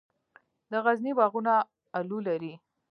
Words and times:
د 0.71 0.73
غزني 0.83 1.11
باغونه 1.19 1.53
الو 1.97 2.17
لري. 2.27 2.53